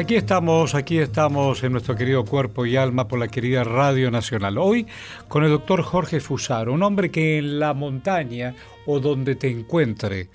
[0.04, 4.58] Aquí estamos, aquí estamos en nuestro querido cuerpo y alma por la querida Radio Nacional.
[4.58, 4.86] Hoy
[5.28, 10.28] con el doctor Jorge Fusaro, un hombre que en la montaña o donde te encuentre,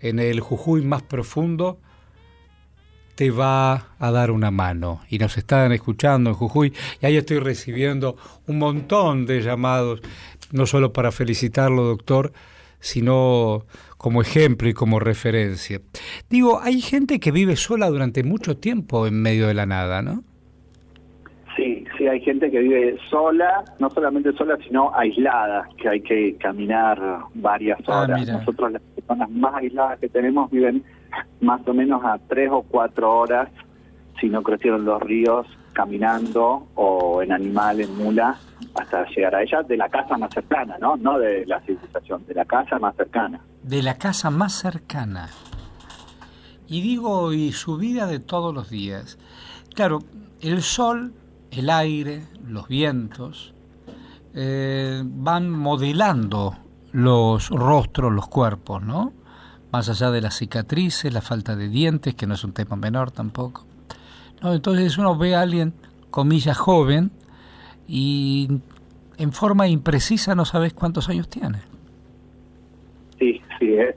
[0.00, 1.78] en el Jujuy más profundo,
[3.14, 5.02] te va a dar una mano.
[5.08, 8.16] Y nos están escuchando en Jujuy y ahí estoy recibiendo
[8.48, 10.00] un montón de llamados,
[10.50, 12.32] no solo para felicitarlo, doctor,
[12.80, 13.66] sino
[14.02, 15.80] como ejemplo y como referencia.
[16.28, 20.24] Digo, hay gente que vive sola durante mucho tiempo en medio de la nada, ¿no?
[21.56, 26.36] Sí, sí, hay gente que vive sola, no solamente sola, sino aislada, que hay que
[26.36, 26.98] caminar
[27.34, 28.26] varias Ah, horas.
[28.26, 30.82] Nosotros las personas más aisladas que tenemos viven
[31.40, 33.50] más o menos a tres o cuatro horas,
[34.20, 38.38] si no crecieron los ríos, caminando o en animal, en mula,
[38.74, 40.96] hasta llegar a ella, de la casa más cercana, ¿no?
[40.96, 43.40] No de la civilización, de la casa más cercana.
[43.62, 45.28] De la casa más cercana.
[46.68, 49.18] Y digo, y su vida de todos los días.
[49.74, 50.00] Claro,
[50.40, 51.12] el sol,
[51.50, 53.54] el aire, los vientos,
[54.34, 56.56] eh, van modelando
[56.92, 59.12] los rostros, los cuerpos, ¿no?
[59.70, 63.10] Más allá de las cicatrices, la falta de dientes, que no es un tema menor
[63.10, 63.66] tampoco.
[64.42, 64.52] ¿No?
[64.52, 65.72] Entonces uno ve a alguien,
[66.10, 67.10] comillas, joven,
[67.86, 68.48] y
[69.18, 71.58] en forma imprecisa no sabes cuántos años tiene.
[73.18, 73.94] Sí, sí, es,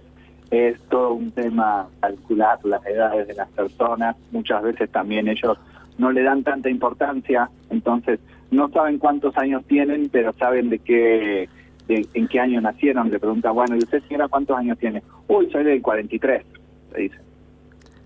[0.52, 4.16] es todo un tema calcular las edades de las personas.
[4.32, 5.58] Muchas veces también ellos
[5.98, 8.20] no le dan tanta importancia, entonces
[8.52, 11.50] no saben cuántos años tienen, pero saben de qué,
[11.88, 13.10] de, en qué año nacieron.
[13.10, 15.02] Le pregunta, bueno, ¿y usted señora cuántos años tiene?
[15.28, 16.46] Uy, soy del 43,
[16.94, 17.18] le dice.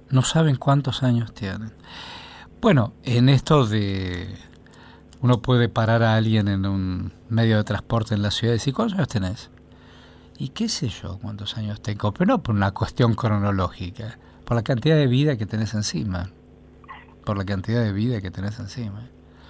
[0.09, 1.71] No saben cuántos años tienen.
[2.61, 4.35] Bueno, en esto de...
[5.21, 8.73] Uno puede parar a alguien en un medio de transporte en la ciudad y decir,
[8.73, 9.49] ¿cuántos años tenés?
[10.37, 14.63] Y qué sé yo cuántos años tengo, pero no por una cuestión cronológica, por la
[14.63, 16.31] cantidad de vida que tenés encima.
[17.23, 19.07] Por la cantidad de vida que tenés encima.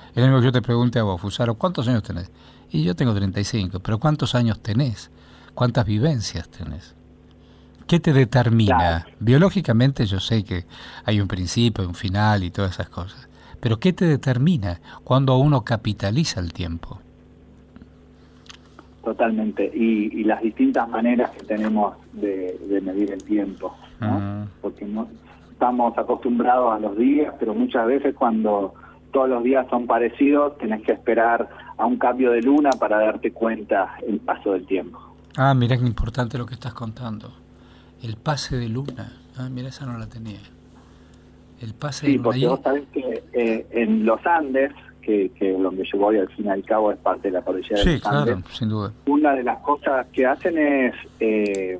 [0.10, 2.32] Es lo mismo que yo te pregunte a vos, Fusaro, ¿cuántos años tenés?
[2.69, 5.10] Y yo tengo 35, pero ¿cuántos años tenés?
[5.56, 6.95] ¿Cuántas vivencias tenés?
[7.89, 8.78] ¿Qué te determina?
[8.78, 9.06] Claro.
[9.19, 10.65] Biológicamente yo sé que
[11.06, 13.28] hay un principio, un final y todas esas cosas.
[13.60, 16.99] Pero ¿qué te determina cuando uno capitaliza el tiempo?
[19.04, 19.71] Totalmente.
[19.73, 24.19] Y, y las distintas maneras que tenemos de, de medir el tiempo, ¿no?
[24.19, 24.47] Mm.
[24.62, 25.08] Porque no,
[25.52, 28.75] estamos acostumbrados a los días, pero muchas veces cuando
[29.12, 33.32] todos los días son parecidos, tenés que esperar a un cambio de luna para darte
[33.32, 34.99] cuenta el paso del tiempo.
[35.36, 37.48] Ah, mira qué importante lo que estás contando.
[38.03, 39.13] El pase de luna.
[39.38, 40.39] Ah, mira, esa no la tenía.
[41.62, 42.23] El pase de luna.
[42.23, 46.45] porque vos sabés que eh, en los Andes, que, que donde yo voy al fin
[46.45, 48.93] y al cabo es parte de la cordillera de Sí, los Andes, claro, sin duda.
[49.07, 51.79] una de las cosas que hacen es, eh,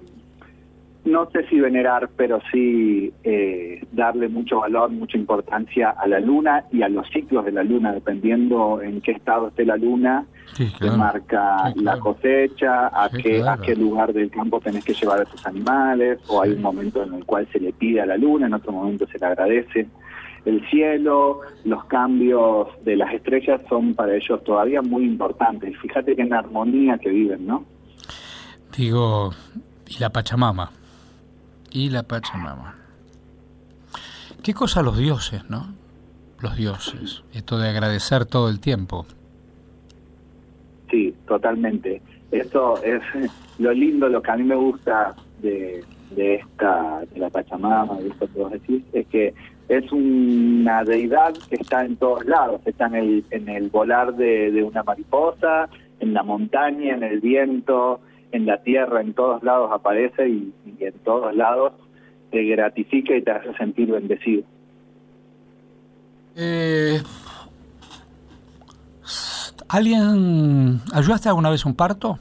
[1.10, 6.66] no sé si venerar, pero sí eh, darle mucho valor, mucha importancia a la luna
[6.72, 10.68] y a los ciclos de la luna, dependiendo en qué estado esté la luna, Sí,
[10.80, 13.62] te marca Sí, la cosecha, a, Sí, qué, claro.
[13.62, 17.04] a qué lugar del campo tenés que llevar a tus animales, o hay un momento
[17.04, 19.88] en el cual se le pide a la luna, en otro momento se le agradece.
[20.46, 25.78] El cielo, los cambios de las estrellas son para ellos todavía muy importantes.
[25.80, 27.66] Fíjate que en la armonía que viven, ¿no?
[28.76, 29.32] Digo,
[29.88, 30.72] y la Pachamama.
[31.72, 32.76] Y la Pachamama.
[34.44, 35.74] Qué cosa los dioses, ¿no?
[36.40, 37.24] Los dioses.
[37.34, 39.06] Esto de agradecer todo el tiempo.
[40.90, 42.02] Sí, totalmente.
[42.32, 43.02] Eso es
[43.60, 48.10] lo lindo, lo que a mí me gusta de, de esta, de la Pachamama, de
[48.10, 49.34] esto que vos decís, es que
[49.68, 54.52] es una deidad que está en todos lados, está en el, en el volar de,
[54.52, 58.02] de una mariposa, en la montaña, en el viento,
[58.32, 61.74] en la tierra, en todos lados aparece y, y en todos lados
[62.32, 64.44] te gratifica y te hace sentir bendecido.
[66.36, 67.02] Eh,
[69.68, 72.18] ¿Alguien ayudaste alguna vez un parto?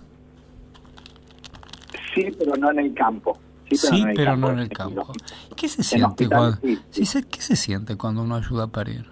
[2.14, 3.38] Sí, pero no en el campo.
[3.70, 5.12] Sí, no pero no en el campo.
[5.54, 6.78] ¿Qué se En siente hospitales, cuando, sí.
[6.90, 9.04] sí, sé- ¿Qué se siente cuando uno ayuda a parir?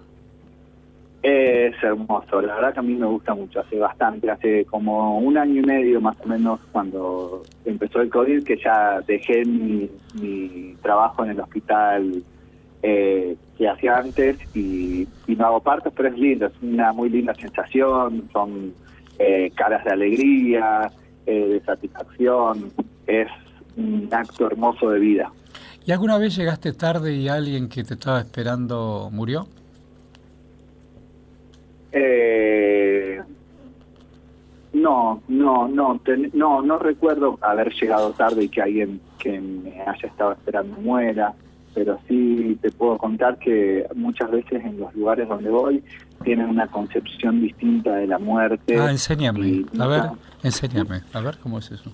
[1.29, 5.37] Es hermoso, la verdad que a mí me gusta mucho, hace bastante, hace como un
[5.37, 9.89] año y medio más o menos cuando empezó el COVID que ya dejé mi,
[10.81, 12.23] trabajo en el hospital
[12.81, 17.09] eh, que hacía antes y, y no hago partos, pero es lindo, es una muy
[17.09, 18.73] linda sensación, son
[19.19, 20.89] eh, caras de alegría,
[21.25, 22.71] eh, de satisfacción,
[23.05, 23.27] es
[23.75, 25.29] un acto hermoso de vida.
[25.85, 29.49] ¿Y alguna vez llegaste tarde y alguien que te estaba esperando murió?
[31.91, 33.21] Eh,
[34.73, 39.81] no, no, no, ten- no, no recuerdo haber llegado tarde y que alguien que me
[39.81, 41.33] haya estado esperando muera,
[41.73, 45.83] pero sí te puedo contar que muchas veces en los lugares donde voy
[46.23, 48.77] tienen una concepción distinta de la muerte.
[48.79, 49.39] Ah, enséñame.
[49.47, 50.03] y A ver,
[50.43, 51.01] enséñame.
[51.13, 51.91] A ver cómo es eso.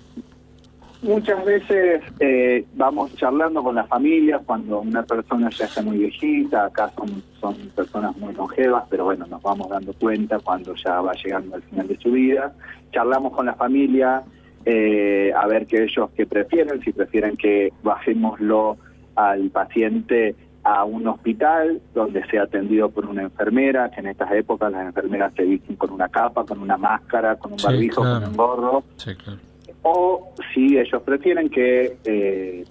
[1.04, 6.66] Muchas veces eh, vamos charlando con la familia cuando una persona ya está muy viejita,
[6.66, 11.12] acá son, son personas muy longevas, pero bueno, nos vamos dando cuenta cuando ya va
[11.14, 12.54] llegando al final de su vida.
[12.94, 14.24] Charlamos con la familia
[14.66, 18.78] eh, a ver qué ellos que prefieren, si prefieren que bajémoslo
[19.16, 24.72] al paciente a un hospital donde sea atendido por una enfermera, que en estas épocas
[24.72, 28.22] las enfermeras se visten con una capa, con una máscara, con un Sí, barbijo, claro.
[28.22, 29.40] con un gorro, Sí, claro.
[29.84, 32.64] O si ellos prefieren que eh,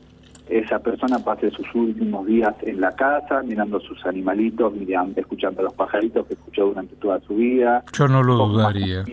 [0.49, 5.65] esa persona pase sus últimos días en la casa, mirando sus animalitos, mirando, escuchando a
[5.65, 7.85] los pajaritos que escuchó durante toda su vida.
[7.93, 9.05] Yo no lo más dudaría.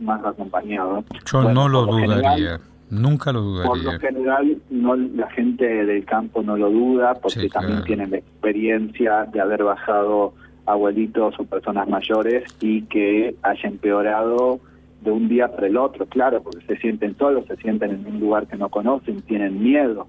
[0.00, 1.04] Más acompañado.
[1.30, 2.30] Yo Bueno, no lo dudaría.
[2.30, 3.98] general- Nunca lo por lo dudaría.
[4.00, 7.84] general, no, la gente del campo no lo duda porque Sí, también claro.
[7.84, 10.32] tienen la experiencia de haber bajado
[10.64, 14.58] abuelitos o personas mayores y que haya empeorado
[15.00, 18.20] de un día para el otro, claro, porque se sienten solos, se sienten en un
[18.20, 20.06] lugar que no conocen, tienen miedo.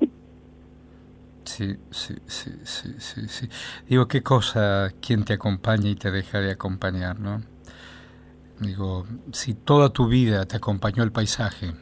[1.44, 3.50] Sí, sí, sí, sí, sí, sí.
[3.88, 7.42] Digo, qué cosa quien te acompaña y te deja de acompañar, ¿no?
[8.60, 11.74] Digo, si toda tu vida te acompañó el paisaje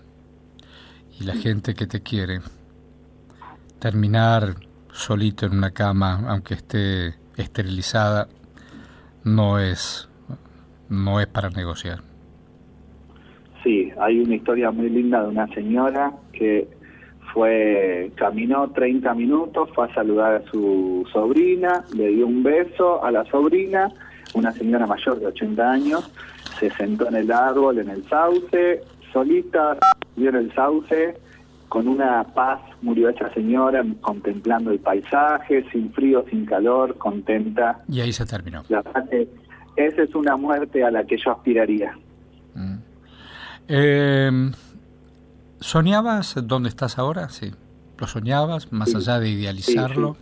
[1.20, 2.42] y la gente que te quiere,
[3.80, 4.56] terminar
[4.92, 8.28] solito en una cama, aunque esté esterilizada,
[9.24, 10.08] no es,
[10.90, 12.07] no es para negociar.
[14.00, 16.68] Hay una historia muy linda de una señora que
[17.34, 23.12] fue caminó 30 minutos, fue a saludar a su sobrina, le dio un beso a
[23.12, 23.92] la sobrina,
[24.34, 26.12] una señora mayor de 80 años,
[26.60, 28.82] se sentó en el árbol, en el sauce,
[29.12, 29.78] solita,
[30.16, 31.16] vio en el sauce,
[31.70, 37.82] con una paz murió esa señora contemplando el paisaje, sin frío, sin calor, contenta.
[37.90, 38.64] Y ahí se terminó.
[38.70, 39.28] La que
[39.76, 41.96] esa es una muerte a la que yo aspiraría.
[43.68, 44.52] Eh,
[45.60, 47.30] ¿Soñabas dónde estás ahora?
[47.30, 47.52] Sí.
[47.98, 48.98] ¿Lo soñabas más Sí.
[48.98, 50.16] allá de idealizarlo?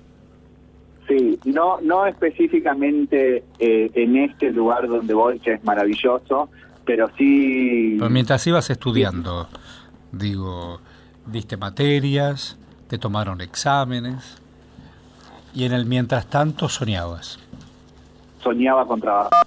[1.08, 6.50] Sí, no, no específicamente eh, en este lugar donde voy, que es maravilloso,
[6.86, 7.98] pero sí...
[8.00, 9.48] Pero mientras ibas estudiando,
[10.12, 10.80] digo,
[11.28, 14.38] diste materias, te tomaron exámenes
[15.54, 17.40] y en el mientras tanto soñabas.
[18.42, 19.46] soñaba con trabajar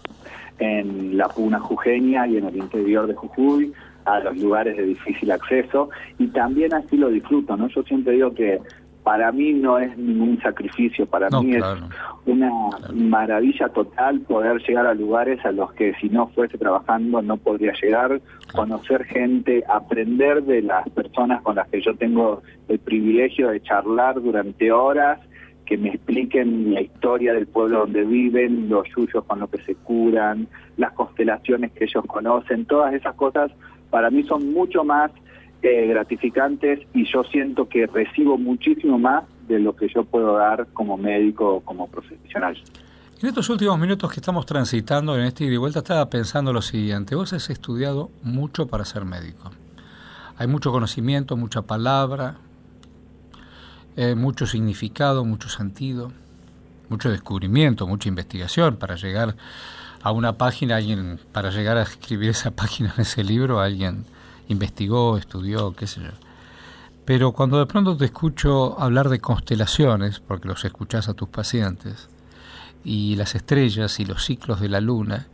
[0.58, 3.72] en la Puna Jujeña y en el interior de Jujuy,
[4.14, 7.68] a los lugares de difícil acceso, y también así lo disfruto, ¿no?
[7.68, 8.58] Yo siempre digo que
[9.02, 11.76] para mí no es ningún sacrificio, para No, mí claro.
[11.78, 11.82] es
[12.26, 12.50] una
[12.92, 17.72] maravilla total poder llegar a lugares a los que si no fuese trabajando no podría
[17.80, 18.20] llegar,
[18.54, 24.20] conocer gente, aprender de las personas con las que yo tengo el privilegio de charlar
[24.20, 25.20] durante horas,
[25.64, 29.74] que me expliquen la historia del pueblo donde viven, los yuyos con los que se
[29.74, 33.50] curan, las constelaciones que ellos conocen, todas esas cosas
[33.90, 35.10] para mí son mucho más
[35.62, 40.68] eh, gratificantes y yo siento que recibo muchísimo más de lo que yo puedo dar
[40.72, 42.56] como médico o como profesional.
[43.20, 46.62] En estos últimos minutos que estamos transitando en este ida y vuelta, estaba pensando lo
[46.62, 47.16] siguiente.
[47.16, 49.50] Vos has estudiado mucho para ser médico.
[50.36, 52.36] Hay mucho conocimiento, mucha palabra,
[53.96, 56.12] eh, mucho significado, mucho sentido,
[56.88, 59.34] mucho descubrimiento, mucha investigación para llegar
[60.02, 64.04] a una página, alguien, para llegar a escribir esa página en ese libro, alguien
[64.48, 66.10] investigó, estudió, qué sé yo.
[67.04, 72.08] Pero cuando de pronto te escucho hablar de constelaciones, porque los escuchás a tus pacientes,
[72.84, 75.26] y las estrellas y los ciclos de la luna,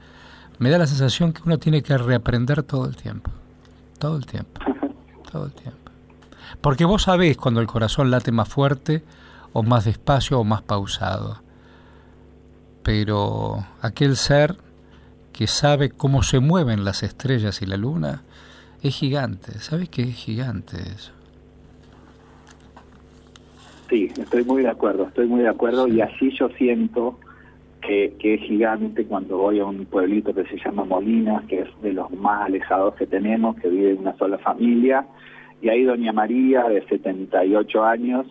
[0.59, 3.31] me da la sensación que uno tiene que reaprender todo el tiempo.
[3.99, 4.61] Todo el tiempo.
[5.31, 5.91] Todo el tiempo.
[6.61, 9.05] Porque vos sabés cuando el corazón late más fuerte
[9.53, 11.44] o más despacio o más pausado.
[12.85, 14.57] Pero aquel ser
[15.33, 18.23] que sabe cómo se mueven las estrellas y la luna
[18.83, 19.59] es gigante.
[19.59, 21.13] ¿Sabes qué es gigante eso?
[23.89, 27.19] Sí, estoy muy de acuerdo, estoy muy de acuerdo y así yo siento
[27.81, 31.69] que, que es gigante cuando voy a un pueblito que se llama Molinas, que es
[31.83, 35.07] de los más alejados que tenemos, que vive una sola familia,
[35.61, 38.27] y ahí doña María, de 78 años,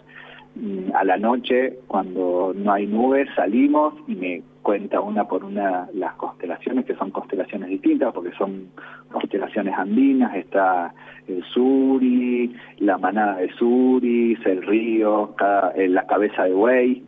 [0.93, 6.13] a la noche, cuando no hay nubes, salimos y me cuenta una por una las
[6.15, 8.69] constelaciones, que son constelaciones distintas, porque son
[9.11, 10.93] constelaciones andinas, está
[11.27, 15.35] el Suri, la manada de Suris, el río,
[15.75, 17.03] eh, la cabeza de buey,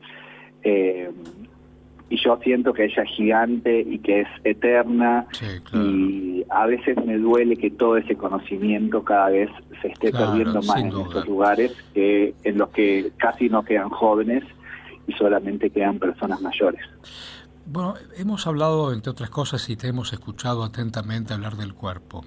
[0.63, 1.11] eh,
[2.09, 5.25] y yo siento que ella es gigante y que es eterna
[5.73, 9.49] y a veces me duele que todo ese conocimiento cada vez
[9.81, 14.43] se esté perdiendo más en estos lugares que en los que casi no quedan jóvenes
[15.07, 16.81] y solamente quedan personas mayores.
[17.65, 22.23] Bueno, hemos hablado, entre otras cosas, y te hemos escuchado atentamente hablar del cuerpo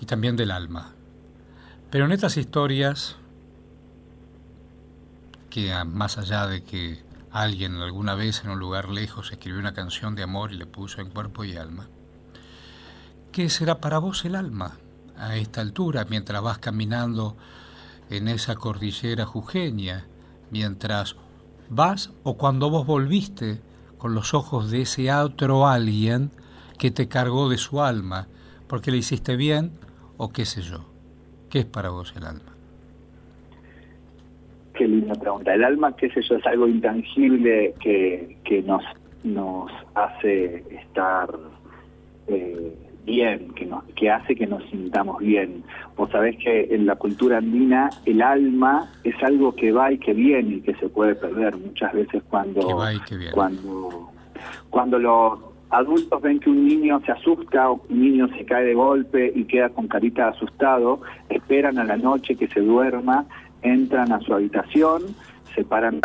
[0.00, 0.92] y también del alma.
[1.90, 3.16] Pero en estas historias,
[5.50, 6.98] que más allá de que
[7.34, 11.00] alguien alguna vez en un lugar lejos escribió una canción de amor y le puso
[11.00, 11.88] en cuerpo y alma,
[13.32, 14.78] ¿qué será para vos el alma
[15.18, 17.36] a esta altura mientras vas caminando
[18.08, 20.06] en esa cordillera jujeña,
[20.52, 21.16] mientras
[21.68, 23.60] vas o cuando vos volviste
[23.98, 26.30] con los ojos de ese otro alguien
[26.78, 28.28] que te cargó de su alma,
[28.68, 29.76] porque le hiciste bien
[30.18, 30.84] o qué sé yo.
[31.50, 32.53] ¿Qué es para vos el alma?
[34.74, 35.54] Qué linda pregunta.
[35.54, 38.82] El alma, qué sé yo, es algo intangible que, que nos,
[39.22, 41.28] nos hace estar
[42.26, 45.62] eh, bien, que, nos, que hace que nos sintamos bien.
[45.96, 50.12] Vos sabés que en la cultura andina el alma es algo que va y que
[50.12, 52.60] viene y que se puede perder muchas veces cuando
[53.32, 54.10] cuando
[54.70, 55.38] cuando los
[55.70, 59.44] adultos ven que un niño se asusta o un niño se cae de golpe y
[59.44, 63.26] queda con carita asustado, esperan a la noche que se duerma,
[63.64, 65.02] entran a su habitación,
[65.54, 66.00] se paran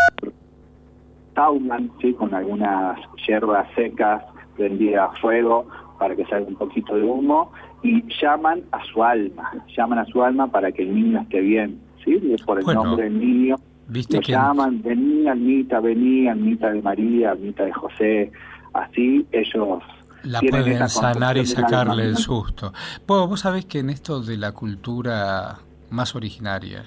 [1.33, 2.13] tauman ¿sí?
[2.13, 4.23] con algunas hierbas secas
[4.55, 7.51] prendidas a fuego para que salga un poquito de humo
[7.83, 11.79] y llaman a su alma, llaman a su alma para que el niño esté bien,
[12.03, 12.19] ¿sí?
[12.45, 13.55] por el nombre del niño.
[13.87, 18.31] ¿viste lo llaman, vení, almita, vení, almita de María, almita de José,
[18.73, 19.81] así ellos
[20.23, 22.73] la pueden sanar y sacarle el susto.
[23.07, 26.83] Vos sabés que en esto de la cultura más originaria,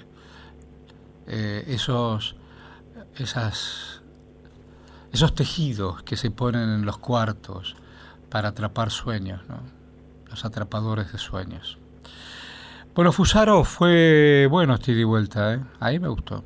[1.27, 2.35] eh, esos,
[3.17, 4.01] esas,
[5.11, 7.75] esos tejidos que se ponen en los cuartos,
[8.33, 9.59] para atrapar sueños, ¿no?
[10.27, 11.77] los atrapadores de sueños.
[12.95, 15.59] Bueno, Fusaro fue bueno este y vuelta, ¿eh?
[15.79, 16.43] ahí me gustó.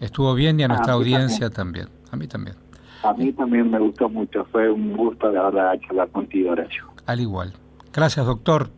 [0.00, 1.88] Estuvo bien y a nuestra audiencia también.
[2.12, 2.56] a mí también.
[3.02, 6.84] A mí también me gustó mucho, fue un gusto de verdad charlar contigo, Horacio.
[7.06, 7.52] Al igual.
[7.92, 8.70] Gracias, doctor.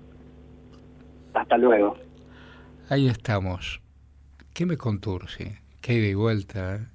[1.35, 1.97] Hasta luego.
[2.89, 3.83] Ahí estamos.
[4.59, 5.61] ¿Qué me conturce?
[5.81, 6.91] Qué ida y vuelta.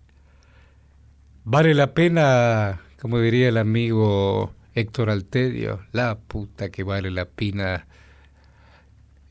[1.46, 7.88] Vale la pena, como diría el amigo Héctor Altedio, la puta que vale la pena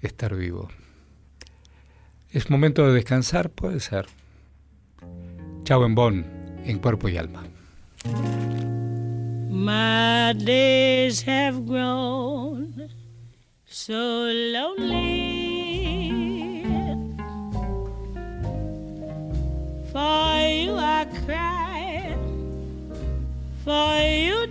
[0.00, 0.70] estar vivo.
[2.30, 3.50] ¿Es momento de descansar?
[3.50, 4.06] Puede ser.
[5.64, 6.24] Chao en Bon,
[6.64, 7.42] en cuerpo y alma.
[9.50, 12.88] My days have grown
[13.66, 15.31] so lonely.
[19.92, 22.16] For you I cry,
[23.62, 24.46] for you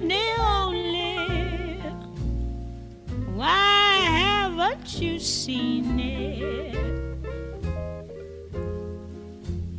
[3.34, 6.76] Why haven't you seen it?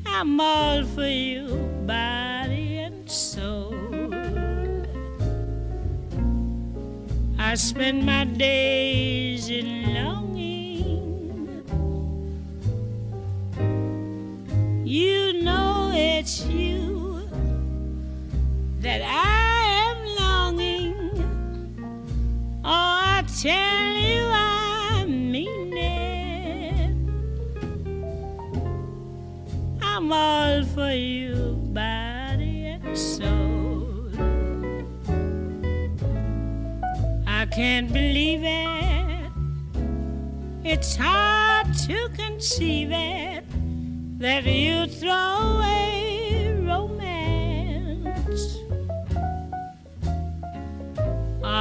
[0.05, 1.47] I'm all for you,
[1.87, 3.73] body and soul.
[7.39, 10.22] I spend my days in longing.
[16.23, 17.29] It's you
[18.79, 19.59] that I
[19.89, 20.95] am longing.
[22.65, 26.95] Oh, I tell you I mean it.
[29.83, 34.09] I'm all for you, body and soul.
[37.27, 39.33] I can't believe it.
[40.63, 43.45] It's hard to conceive it
[44.21, 46.02] that you throw away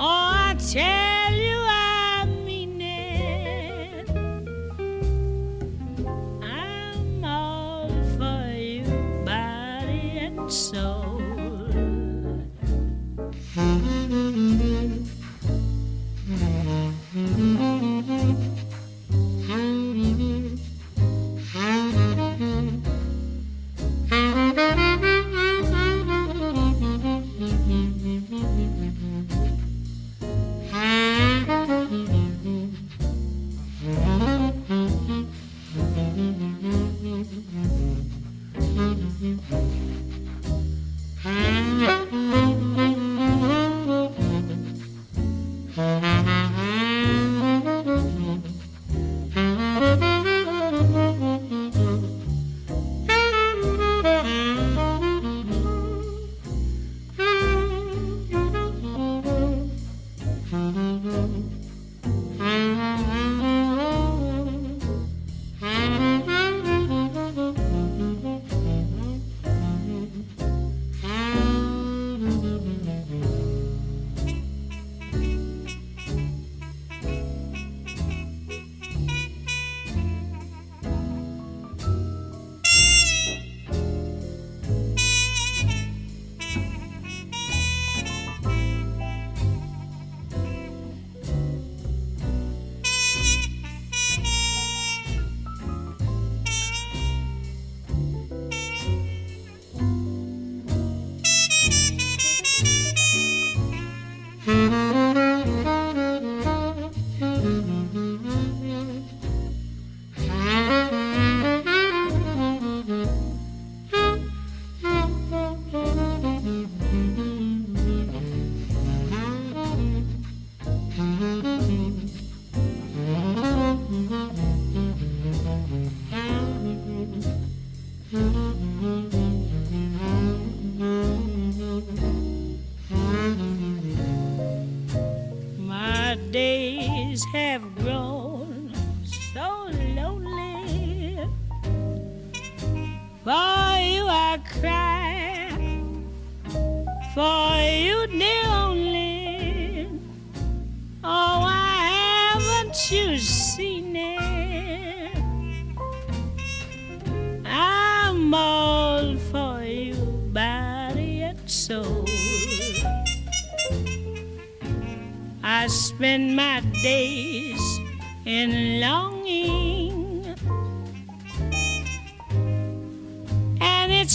[0.00, 1.27] Oh, I tell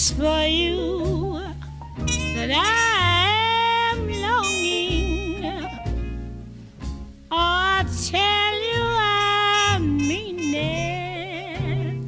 [0.03, 1.39] it's for you
[2.35, 5.45] that I am longing.
[7.31, 12.03] Oh, I tell you, I mean it.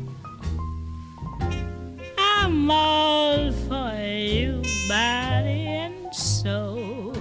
[2.17, 7.15] I'm all for you, body and soul.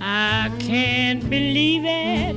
[0.00, 2.36] I can't believe it.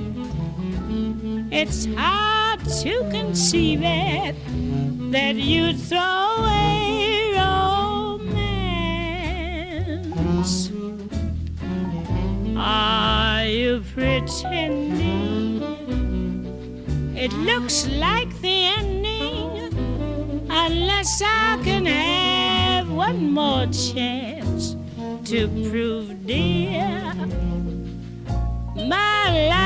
[1.52, 4.36] It's hard to conceive it
[5.16, 5.98] that you'd throw
[6.40, 8.28] away romance.
[12.58, 15.62] Are you pretending?
[17.16, 19.74] It looks like the ending,
[20.50, 24.76] unless I can have one more chance
[25.30, 27.14] to prove, dear,
[28.76, 29.65] my life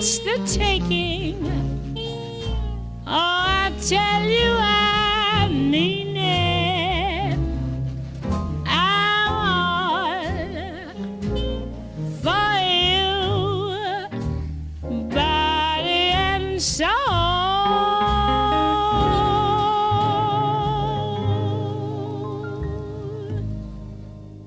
[0.00, 1.36] just the taking.
[3.06, 4.49] Oh, I tell you,